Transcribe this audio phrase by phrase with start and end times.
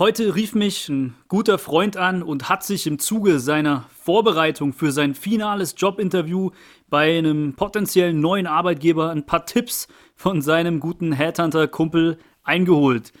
[0.00, 4.92] Heute rief mich ein guter Freund an und hat sich im Zuge seiner Vorbereitung für
[4.92, 6.52] sein finales Jobinterview
[6.88, 13.12] bei einem potenziellen neuen Arbeitgeber ein paar Tipps von seinem guten Headhunter-Kumpel eingeholt.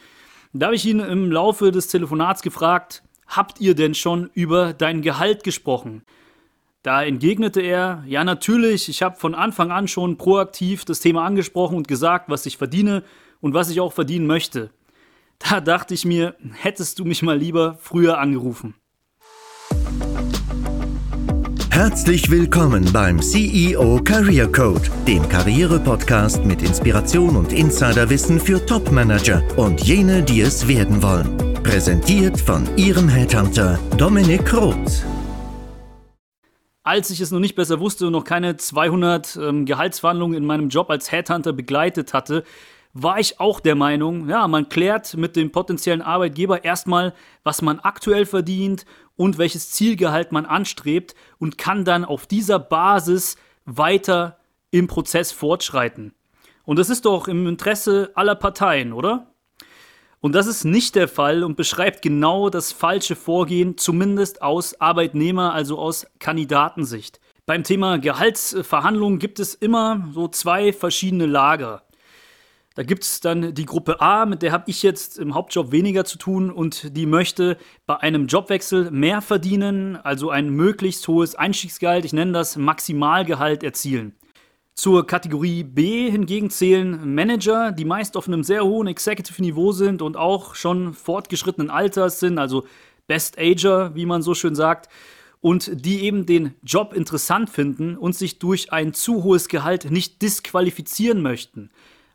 [0.54, 5.02] Da habe ich ihn im Laufe des Telefonats gefragt, habt ihr denn schon über dein
[5.02, 6.02] Gehalt gesprochen?
[6.82, 11.76] Da entgegnete er, ja natürlich, ich habe von Anfang an schon proaktiv das Thema angesprochen
[11.76, 13.02] und gesagt, was ich verdiene
[13.42, 14.70] und was ich auch verdienen möchte.
[15.48, 18.74] Da dachte ich mir, hättest du mich mal lieber früher angerufen.
[21.70, 29.80] Herzlich willkommen beim CEO Career Code, dem Karriere-Podcast mit Inspiration und Insiderwissen für Top-Manager und
[29.80, 31.54] jene, die es werden wollen.
[31.62, 35.04] Präsentiert von Ihrem Headhunter Dominik Roth.
[36.82, 40.68] Als ich es noch nicht besser wusste und noch keine 200 ähm, Gehaltsverhandlungen in meinem
[40.68, 42.44] Job als Headhunter begleitet hatte,
[42.92, 47.78] war ich auch der Meinung, ja, man klärt mit dem potenziellen Arbeitgeber erstmal, was man
[47.78, 48.84] aktuell verdient
[49.16, 54.38] und welches Zielgehalt man anstrebt und kann dann auf dieser Basis weiter
[54.70, 56.14] im Prozess fortschreiten.
[56.64, 59.26] Und das ist doch im Interesse aller Parteien, oder?
[60.20, 65.54] Und das ist nicht der Fall und beschreibt genau das falsche Vorgehen, zumindest aus Arbeitnehmer,
[65.54, 67.20] also aus Kandidatensicht.
[67.46, 71.82] Beim Thema Gehaltsverhandlungen gibt es immer so zwei verschiedene Lager.
[72.76, 76.04] Da gibt es dann die Gruppe A, mit der habe ich jetzt im Hauptjob weniger
[76.04, 82.04] zu tun und die möchte bei einem Jobwechsel mehr verdienen, also ein möglichst hohes Einstiegsgehalt,
[82.04, 84.14] ich nenne das Maximalgehalt erzielen.
[84.74, 90.16] Zur Kategorie B hingegen zählen Manager, die meist auf einem sehr hohen Executive-Niveau sind und
[90.16, 92.64] auch schon fortgeschrittenen Alters sind, also
[93.08, 94.88] Best Ager, wie man so schön sagt,
[95.40, 100.22] und die eben den Job interessant finden und sich durch ein zu hohes Gehalt nicht
[100.22, 101.70] disqualifizieren möchten.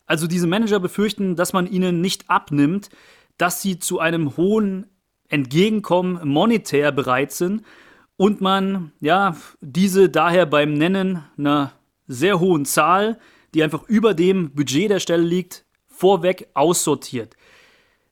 [0.05, 2.89] Also diese Manager befürchten, dass man ihnen nicht abnimmt,
[3.37, 4.87] dass sie zu einem hohen
[5.27, 7.63] Entgegenkommen monetär bereit sind
[8.17, 11.71] und man ja diese daher beim Nennen einer
[12.07, 13.17] sehr hohen Zahl,
[13.53, 17.35] die einfach über dem Budget der Stelle liegt, vorweg aussortiert.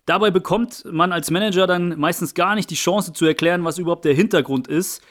[0.05, 4.05] Dabei bekommt man als Manager dann meistens gar nicht die Chance zu erklären, was überhaupt
[4.05, 5.01] der Hintergrund ist,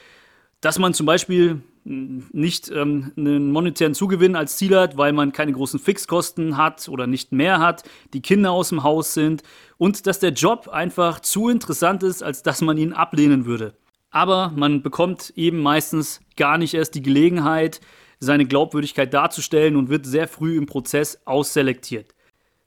[0.63, 5.53] dass man zum Beispiel nicht ähm, einen monetären Zugewinn als Ziel hat, weil man keine
[5.53, 7.83] großen Fixkosten hat oder nicht mehr hat,
[8.15, 9.43] die Kinder aus dem Haus sind
[9.79, 13.75] und dass der Job einfach zu interessant ist, als dass man ihn ablehnen würde.
[14.11, 17.81] Aber man bekommt eben meistens gar nicht erst die Gelegenheit,
[18.21, 22.12] seine Glaubwürdigkeit darzustellen und wird sehr früh im Prozess ausselektiert.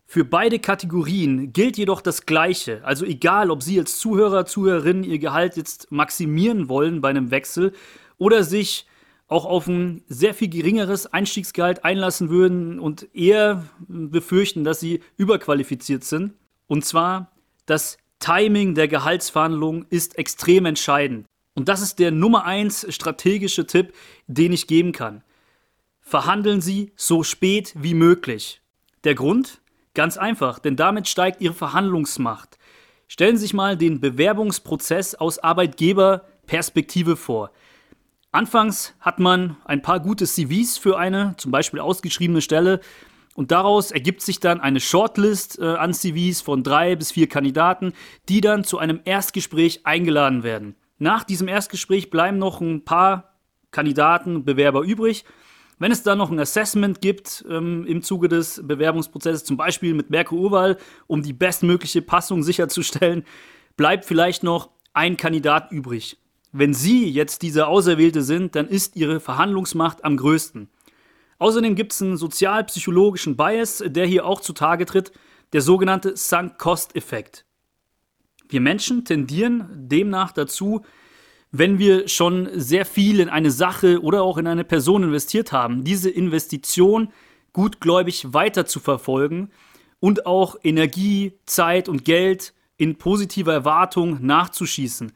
[0.05, 2.81] Für beide Kategorien gilt jedoch das Gleiche.
[2.83, 7.73] Also egal, ob Sie als Zuhörer, Zuhörerin Ihr Gehalt jetzt maximieren wollen bei einem Wechsel
[8.17, 8.85] oder sich
[9.27, 16.03] auch auf ein sehr viel geringeres Einstiegsgehalt einlassen würden und eher befürchten, dass sie überqualifiziert
[16.03, 16.33] sind.
[16.67, 17.31] Und zwar,
[17.65, 21.25] das Timing der Gehaltsverhandlungen ist extrem entscheidend.
[21.55, 23.93] Und das ist der Nummer eins strategische Tipp,
[24.27, 25.23] den ich geben kann.
[26.01, 28.61] Verhandeln Sie so spät wie möglich.
[29.05, 29.61] Der Grund?
[29.95, 32.59] Ganz einfach, denn damit steigt Ihre Verhandlungsmacht.
[33.07, 37.51] Stellen Sie sich mal den Bewerbungsprozess aus Arbeitgeberperspektive vor.
[38.31, 42.81] Anfangs hat man ein paar gute CVs für eine, zum Beispiel ausgeschriebene Stelle.
[43.35, 47.93] Und daraus ergibt sich dann eine Shortlist äh, an CVs von drei bis vier Kandidaten,
[48.27, 50.75] die dann zu einem Erstgespräch eingeladen werden.
[50.97, 53.35] Nach diesem Erstgespräch bleiben noch ein paar
[53.71, 55.23] Kandidaten, Bewerber übrig.
[55.77, 60.09] Wenn es dann noch ein Assessment gibt ähm, im Zuge des Bewerbungsprozesses, zum Beispiel mit
[60.09, 60.77] Merkur Urwahl,
[61.07, 63.25] um die bestmögliche Passung sicherzustellen,
[63.75, 66.17] bleibt vielleicht noch ein Kandidat übrig.
[66.53, 70.69] Wenn Sie jetzt dieser Auserwählte sind, dann ist Ihre Verhandlungsmacht am größten.
[71.37, 75.11] Außerdem gibt es einen sozialpsychologischen Bias, der hier auch zutage tritt,
[75.51, 77.45] der sogenannte Sunk-Cost-Effekt.
[78.47, 80.85] Wir Menschen tendieren demnach dazu,
[81.57, 85.83] wenn wir schon sehr viel in eine Sache oder auch in eine Person investiert haben,
[85.83, 87.09] diese Investition
[87.53, 89.49] gutgläubig weiter zu verfolgen
[89.99, 95.13] und auch Energie, Zeit und Geld in positiver Erwartung nachzuschießen.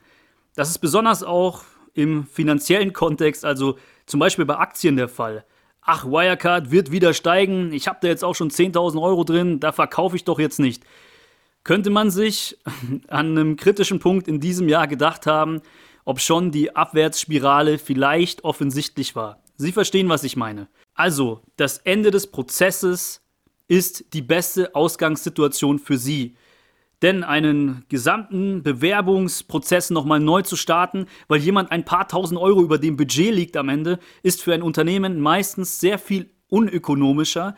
[0.54, 3.76] Das ist besonders auch im finanziellen Kontext, also
[4.06, 5.44] zum Beispiel bei Aktien der Fall.
[5.82, 9.72] Ach, Wirecard wird wieder steigen, ich habe da jetzt auch schon 10.000 Euro drin, da
[9.72, 10.84] verkaufe ich doch jetzt nicht.
[11.64, 12.58] Könnte man sich
[13.08, 15.60] an einem kritischen Punkt in diesem Jahr gedacht haben,
[16.04, 19.42] ob schon die Abwärtsspirale vielleicht offensichtlich war.
[19.56, 20.68] Sie verstehen, was ich meine.
[20.94, 23.22] Also, das Ende des Prozesses
[23.68, 26.36] ist die beste Ausgangssituation für Sie.
[27.02, 32.78] Denn einen gesamten Bewerbungsprozess nochmal neu zu starten, weil jemand ein paar tausend Euro über
[32.78, 37.54] dem Budget liegt am Ende, ist für ein Unternehmen meistens sehr viel unökonomischer,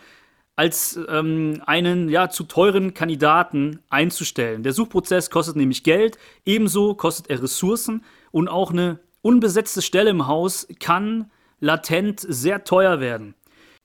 [0.57, 4.63] als ähm, einen ja zu teuren Kandidaten einzustellen.
[4.63, 10.27] Der Suchprozess kostet nämlich Geld, ebenso kostet er Ressourcen und auch eine unbesetzte Stelle im
[10.27, 13.35] Haus kann latent sehr teuer werden.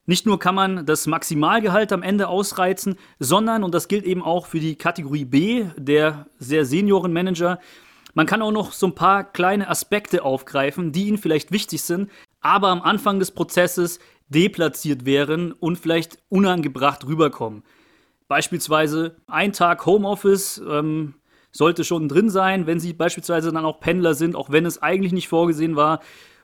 [0.06, 4.48] Nicht nur kann man das Maximalgehalt am Ende ausreizen, sondern, und das gilt eben auch
[4.48, 7.60] für die Kategorie B, der sehr Seniorenmanager,
[8.18, 12.10] man kann auch noch so ein paar kleine Aspekte aufgreifen, die Ihnen vielleicht wichtig sind,
[12.42, 17.62] aber am Anfang des Prozesses deplatziert wären und vielleicht unangebracht rüberkommen.
[18.28, 21.14] Beispielsweise ein Tag Homeoffice ähm,
[21.52, 25.14] sollte schon drin sein, wenn Sie beispielsweise dann auch Pendler sind, auch wenn es eigentlich
[25.14, 26.00] nicht vorgesehen war.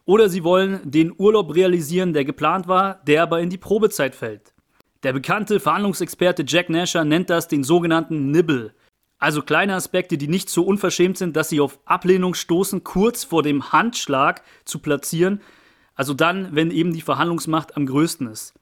[0.06, 4.54] Oder Sie wollen den Urlaub realisieren, der geplant war, der aber in die Probezeit fällt.
[5.02, 8.76] Der bekannte Verhandlungsexperte Jack Nasher nennt das den sogenannten Nibble.
[9.24, 13.42] Also kleine Aspekte, die nicht so unverschämt sind, dass sie auf Ablehnung stoßen, kurz vor
[13.42, 15.40] dem Handschlag zu platzieren.
[15.96, 18.54] Also dann, wenn eben die Verhandlungsmacht am größten ist.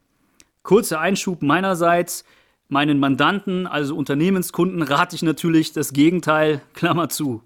[0.62, 2.24] Kurzer Einschub meinerseits.
[2.68, 7.42] Meinen Mandanten, also Unternehmenskunden, rate ich natürlich das Gegenteil, Klammer zu.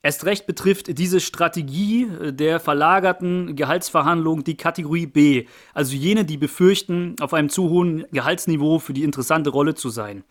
[0.00, 7.16] Erst recht betrifft diese Strategie der verlagerten Gehaltsverhandlung die Kategorie B, also jene, die befürchten,
[7.20, 10.22] auf einem zu hohen Gehaltsniveau für die interessante Rolle zu sein.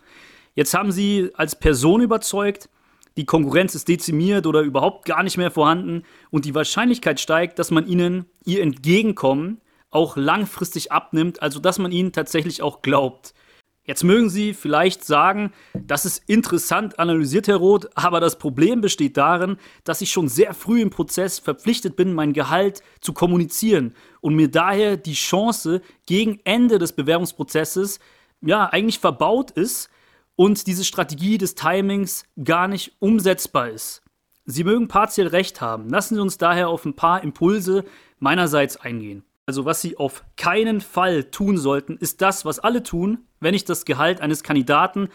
[0.55, 2.69] Jetzt haben sie als Person überzeugt,
[3.17, 7.71] die Konkurrenz ist dezimiert oder überhaupt gar nicht mehr vorhanden und die Wahrscheinlichkeit steigt, dass
[7.71, 9.59] man ihnen ihr Entgegenkommen
[9.89, 13.33] auch langfristig abnimmt, also dass man ihnen tatsächlich auch glaubt.
[13.89, 19.17] Jetzt mögen Sie vielleicht sagen, das ist interessant analysiert, Herr Roth, aber das Problem besteht
[19.17, 24.35] darin, dass ich schon sehr früh im Prozess verpflichtet bin, mein Gehalt zu kommunizieren und
[24.35, 27.99] mir daher die Chance gegen Ende des Bewerbungsprozesses
[28.41, 29.89] ja eigentlich verbaut ist,
[30.39, 34.01] und diese Strategie des Timings gar nicht umsetzbar ist.
[34.45, 35.89] Sie mögen partiell recht haben.
[35.89, 37.83] Lassen Sie uns daher auf ein paar Impulse
[38.19, 39.25] meinerseits eingehen.
[39.45, 43.65] Also was Sie auf keinen Fall tun sollten, ist das, was alle tun, wenn ich
[43.65, 45.09] das Gehalt eines Kandidaten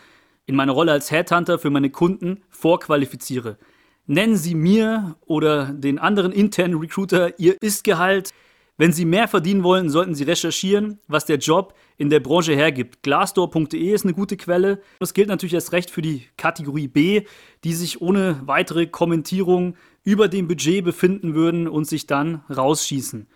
[0.45, 3.57] in meiner Rolle als Headhunter für meine Kunden vorqualifiziere.
[4.05, 8.35] Nennen Sie mir oder den anderen internen Recruiter Ihr Ist-Gehalt,
[8.77, 13.03] wenn Sie mehr verdienen wollen, sollten Sie recherchieren, was der Job in der Branche hergibt.
[13.03, 14.81] Glassdoor.de ist eine gute Quelle.
[14.99, 17.23] Das gilt natürlich erst recht für die Kategorie B,
[17.63, 23.29] die sich ohne weitere Kommentierung über dem Budget befinden würden und sich dann rausschießen.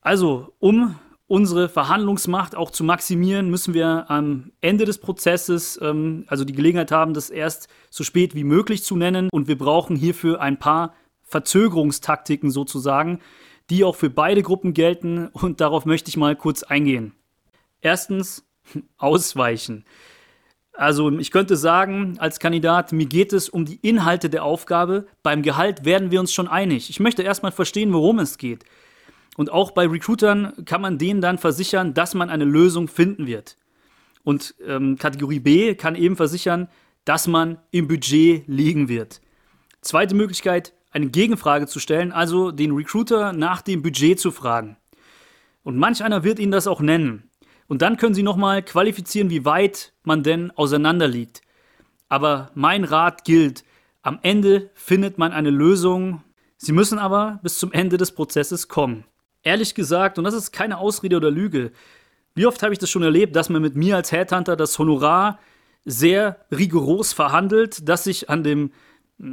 [0.00, 0.94] Also, um
[1.26, 6.90] unsere Verhandlungsmacht auch zu maximieren, müssen wir am Ende des Prozesses ähm, also die Gelegenheit
[6.92, 9.28] haben, das erst so spät wie möglich zu nennen.
[9.32, 13.20] Und wir brauchen hierfür ein paar Verzögerungstaktiken sozusagen,
[13.70, 17.14] die auch für beide Gruppen gelten und darauf möchte ich mal kurz eingehen.
[17.80, 18.44] Erstens,
[18.98, 19.84] ausweichen.
[20.72, 25.06] Also ich könnte sagen, als Kandidat, mir geht es um die Inhalte der Aufgabe.
[25.22, 26.88] Beim Gehalt werden wir uns schon einig.
[26.90, 28.64] Ich möchte erstmal verstehen, worum es geht.
[29.36, 33.56] Und auch bei Recruitern kann man denen dann versichern, dass man eine Lösung finden wird.
[34.22, 36.68] Und ähm, Kategorie B kann eben versichern,
[37.04, 39.20] dass man im Budget liegen wird.
[39.80, 44.76] Zweite Möglichkeit, eine Gegenfrage zu stellen, also den Recruiter nach dem Budget zu fragen.
[45.62, 47.30] Und manch einer wird Ihnen das auch nennen.
[47.68, 51.42] Und dann können Sie nochmal qualifizieren, wie weit man denn auseinander liegt.
[52.08, 53.64] Aber mein Rat gilt,
[54.02, 56.24] am Ende findet man eine Lösung.
[56.56, 59.04] Sie müssen aber bis zum Ende des Prozesses kommen.
[59.42, 61.72] Ehrlich gesagt, und das ist keine Ausrede oder Lüge,
[62.34, 65.38] wie oft habe ich das schon erlebt, dass man mit mir als Headhunter das Honorar
[65.84, 68.72] sehr rigoros verhandelt, dass sich an dem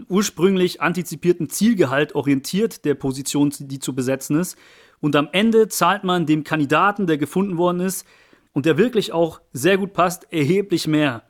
[0.09, 4.57] ursprünglich antizipierten Zielgehalt orientiert der Position, die zu besetzen ist.
[4.99, 8.05] Und am Ende zahlt man dem Kandidaten, der gefunden worden ist
[8.53, 11.23] und der wirklich auch sehr gut passt, erheblich mehr.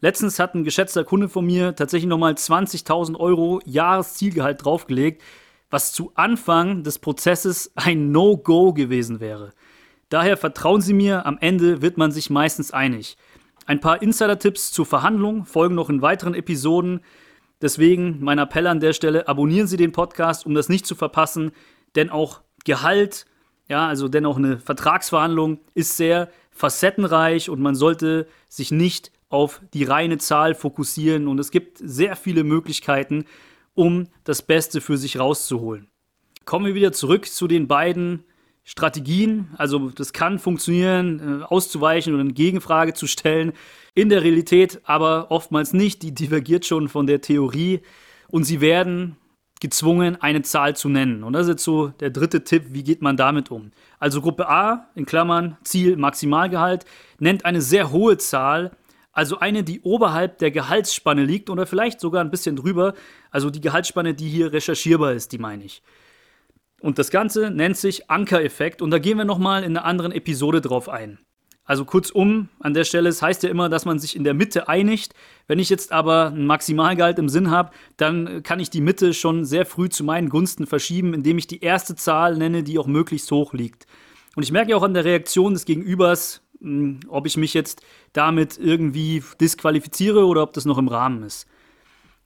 [0.00, 5.22] Letztens hat ein geschätzter Kunde von mir tatsächlich nochmal 20.000 Euro Jahreszielgehalt draufgelegt,
[5.70, 9.52] was zu Anfang des Prozesses ein No-Go gewesen wäre.
[10.10, 13.16] Daher vertrauen Sie mir, am Ende wird man sich meistens einig.
[13.66, 17.00] Ein paar Insider-Tipps zur Verhandlung folgen noch in weiteren Episoden.
[17.64, 21.52] Deswegen mein Appell an der Stelle, abonnieren Sie den Podcast, um das nicht zu verpassen,
[21.96, 23.24] denn auch Gehalt,
[23.70, 29.62] ja, also denn auch eine Vertragsverhandlung ist sehr facettenreich und man sollte sich nicht auf
[29.72, 33.24] die reine Zahl fokussieren und es gibt sehr viele Möglichkeiten,
[33.72, 35.88] um das Beste für sich rauszuholen.
[36.44, 38.24] Kommen wir wieder zurück zu den beiden
[38.64, 39.50] Strategien.
[39.58, 43.52] Also das kann funktionieren, äh, auszuweichen oder eine Gegenfrage zu stellen.
[43.94, 46.02] In der Realität aber oftmals nicht.
[46.02, 47.80] Die divergiert schon von der Theorie.
[48.28, 49.16] Und sie werden
[49.60, 51.22] gezwungen, eine Zahl zu nennen.
[51.22, 53.70] Und das ist jetzt so der dritte Tipp, wie geht man damit um?
[53.98, 56.84] Also Gruppe A, in Klammern, Ziel Maximalgehalt,
[57.18, 58.72] nennt eine sehr hohe Zahl,
[59.12, 62.94] also eine, die oberhalb der Gehaltsspanne liegt oder vielleicht sogar ein bisschen drüber.
[63.30, 65.82] Also die Gehaltsspanne, die hier recherchierbar ist, die meine ich.
[66.84, 70.60] Und das Ganze nennt sich Ankereffekt und da gehen wir nochmal in einer anderen Episode
[70.60, 71.18] drauf ein.
[71.64, 74.68] Also kurzum, an der Stelle, es heißt ja immer, dass man sich in der Mitte
[74.68, 75.14] einigt.
[75.46, 79.46] Wenn ich jetzt aber ein Maximalgehalt im Sinn habe, dann kann ich die Mitte schon
[79.46, 83.30] sehr früh zu meinen Gunsten verschieben, indem ich die erste Zahl nenne, die auch möglichst
[83.30, 83.86] hoch liegt.
[84.36, 87.80] Und ich merke ja auch an der Reaktion des Gegenübers, hm, ob ich mich jetzt
[88.12, 91.46] damit irgendwie disqualifiziere oder ob das noch im Rahmen ist.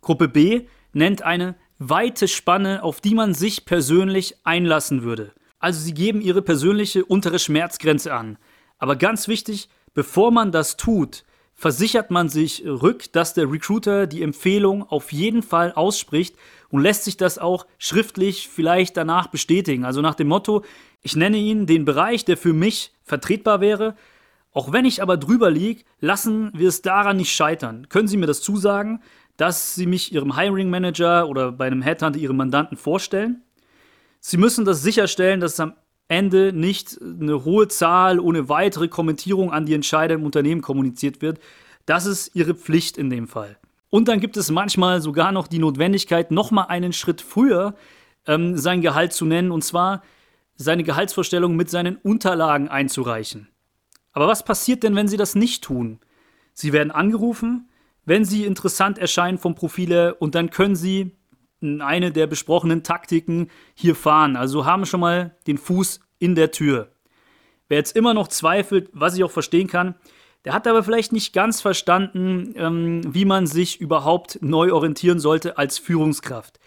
[0.01, 0.63] Gruppe B
[0.93, 5.33] nennt eine weite Spanne, auf die man sich persönlich einlassen würde.
[5.59, 8.39] Also sie geben ihre persönliche untere Schmerzgrenze an.
[8.79, 14.23] Aber ganz wichtig, bevor man das tut, versichert man sich rück, dass der Recruiter die
[14.23, 16.37] Empfehlung auf jeden Fall ausspricht
[16.71, 19.85] und lässt sich das auch schriftlich vielleicht danach bestätigen.
[19.85, 20.65] Also nach dem Motto,
[21.03, 23.97] ich nenne Ihnen den Bereich, der für mich vertretbar wäre.
[24.53, 27.89] Auch wenn ich aber drüber liege, lassen wir es daran nicht scheitern.
[27.89, 29.03] Können Sie mir das zusagen,
[29.39, 33.43] dass Sie mich Ihrem Hiring Manager oder bei einem Headhunter Ihrem Mandanten vorstellen?
[34.21, 35.75] Sie müssen das sicherstellen, dass es am
[36.09, 41.39] Ende nicht eine hohe Zahl ohne weitere Kommentierung an die Entscheider im Unternehmen kommuniziert wird.
[41.87, 43.57] Das ist ihre Pflicht in dem Fall.
[43.91, 47.75] Und dann gibt es manchmal sogar noch die Notwendigkeit, nochmal einen Schritt früher
[48.27, 50.03] ähm, sein Gehalt zu nennen, und zwar
[50.57, 53.49] seine Gehaltsvorstellung mit seinen Unterlagen einzureichen.
[54.13, 56.01] Aber was passiert denn, wenn Sie das nicht tun?
[56.53, 57.68] Sie werden angerufen,
[58.09, 61.13] wenn Sie interessant erscheinen vom Profil und dann können Sie
[61.61, 64.37] eine der besprochenen Taktiken hier fahren.
[64.37, 66.89] Also haben schon mal den Fuß in der Tür.
[67.69, 69.95] Wer jetzt immer noch zweifelt, was ich auch verstehen kann,
[70.45, 75.59] der hat aber vielleicht nicht ganz verstanden, ähm, wie man sich überhaupt neu orientieren sollte
[75.59, 76.59] als Führungskraft.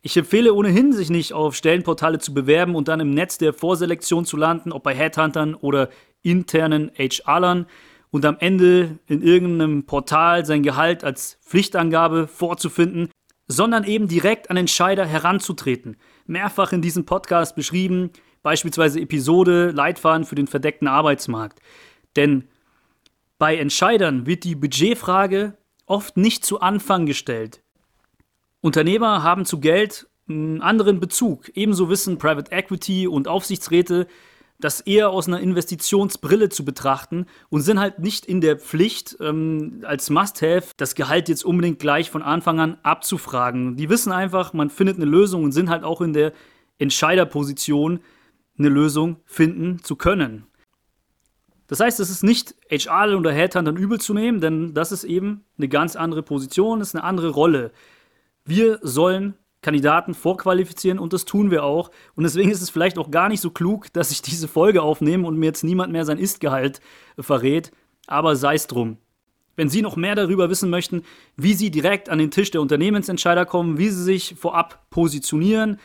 [0.00, 4.24] Ich empfehle ohnehin, sich nicht auf Stellenportale zu bewerben und dann im Netz der Vorselektion
[4.24, 5.90] zu landen, ob bei Headhuntern oder
[6.22, 7.66] internen HR-Lern
[8.16, 13.10] und am Ende in irgendeinem Portal sein Gehalt als Pflichtangabe vorzufinden,
[13.46, 15.98] sondern eben direkt an Entscheider heranzutreten.
[16.24, 18.08] Mehrfach in diesem Podcast beschrieben,
[18.42, 21.60] beispielsweise Episode Leitfaden für den verdeckten Arbeitsmarkt.
[22.16, 22.48] Denn
[23.36, 27.62] bei Entscheidern wird die Budgetfrage oft nicht zu Anfang gestellt.
[28.62, 31.50] Unternehmer haben zu Geld einen anderen Bezug.
[31.54, 34.06] Ebenso wissen Private Equity und Aufsichtsräte,
[34.58, 39.82] das eher aus einer Investitionsbrille zu betrachten und sind halt nicht in der Pflicht, ähm,
[39.84, 43.76] als Must-Have das Gehalt jetzt unbedingt gleich von Anfang an abzufragen.
[43.76, 46.32] Die wissen einfach, man findet eine Lösung und sind halt auch in der
[46.78, 48.00] Entscheiderposition,
[48.58, 50.46] eine Lösung finden zu können.
[51.66, 55.44] Das heißt, es ist nicht HR oder Headhuntern übel zu nehmen, denn das ist eben
[55.58, 57.72] eine ganz andere Position, ist eine andere Rolle.
[58.44, 59.34] Wir sollen
[59.66, 61.90] Kandidaten vorqualifizieren und das tun wir auch.
[62.14, 65.26] Und deswegen ist es vielleicht auch gar nicht so klug, dass ich diese Folge aufnehme
[65.26, 66.80] und mir jetzt niemand mehr sein Istgehalt
[67.18, 67.72] verrät.
[68.06, 68.98] Aber sei es drum.
[69.56, 71.02] Wenn Sie noch mehr darüber wissen möchten,
[71.36, 75.80] wie Sie direkt an den Tisch der Unternehmensentscheider kommen, wie Sie sich vorab positionieren,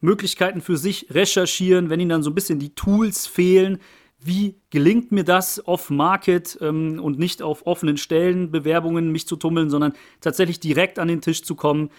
[0.00, 3.80] Möglichkeiten für sich recherchieren, wenn Ihnen dann so ein bisschen die Tools fehlen,
[4.20, 9.70] wie gelingt mir das off-Market ähm, und nicht auf offenen Stellen, Bewerbungen mich zu tummeln,
[9.70, 11.90] sondern tatsächlich direkt an den Tisch zu kommen,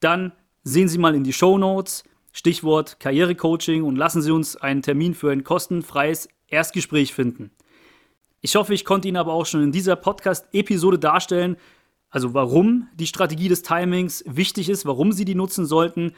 [0.00, 0.32] dann
[0.64, 5.14] sehen Sie mal in die Show Notes, Stichwort Karrierecoaching und lassen Sie uns einen Termin
[5.14, 7.50] für ein kostenfreies Erstgespräch finden.
[8.40, 11.56] Ich hoffe, ich konnte Ihnen aber auch schon in dieser Podcast-Episode darstellen,
[12.10, 16.12] also warum die Strategie des Timings wichtig ist, warum Sie die nutzen sollten.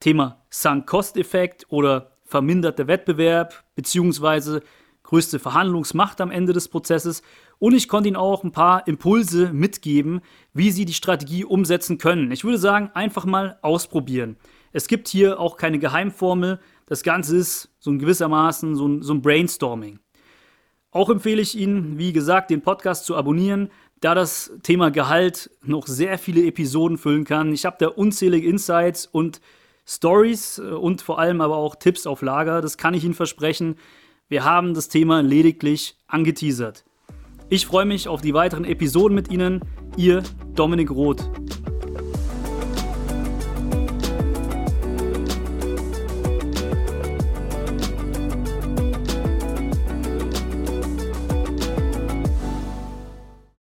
[0.00, 4.62] Thema Sunk-Cost-Effekt oder verminderter Wettbewerb beziehungsweise
[5.10, 7.22] größte Verhandlungsmacht am Ende des Prozesses.
[7.58, 10.20] Und ich konnte Ihnen auch ein paar Impulse mitgeben,
[10.54, 12.30] wie Sie die Strategie umsetzen können.
[12.30, 14.36] Ich würde sagen, einfach mal ausprobieren.
[14.72, 16.60] Es gibt hier auch keine Geheimformel.
[16.86, 19.98] Das Ganze ist so ein gewissermaßen so ein, so ein Brainstorming.
[20.92, 25.88] Auch empfehle ich Ihnen, wie gesagt, den Podcast zu abonnieren, da das Thema Gehalt noch
[25.88, 27.52] sehr viele Episoden füllen kann.
[27.52, 29.40] Ich habe da unzählige Insights und
[29.84, 32.60] Stories äh, und vor allem aber auch Tipps auf Lager.
[32.60, 33.74] Das kann ich Ihnen versprechen.
[34.30, 36.84] Wir haben das Thema lediglich angeteasert.
[37.48, 39.60] Ich freue mich auf die weiteren Episoden mit Ihnen.
[39.96, 40.22] Ihr
[40.54, 41.28] Dominik Roth.